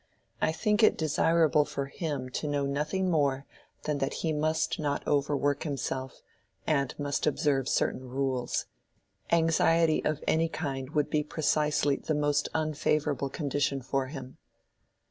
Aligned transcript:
I 0.41 0.51
think 0.51 0.81
it 0.81 0.97
desirable 0.97 1.63
for 1.63 1.85
him 1.85 2.29
to 2.29 2.47
know 2.47 2.65
nothing 2.65 3.11
more 3.11 3.45
than 3.83 3.99
that 3.99 4.13
he 4.25 4.33
must 4.33 4.79
not 4.79 5.05
overwork 5.05 5.61
himself, 5.61 6.23
and 6.65 6.97
must 6.97 7.27
observe 7.27 7.69
certain 7.69 8.09
rules. 8.09 8.65
Anxiety 9.31 10.03
of 10.03 10.23
any 10.27 10.49
kind 10.49 10.89
would 10.95 11.11
be 11.11 11.21
precisely 11.21 11.97
the 11.97 12.15
most 12.15 12.49
unfavorable 12.55 13.29
condition 13.29 13.79
for 13.83 14.07
him." 14.07 14.39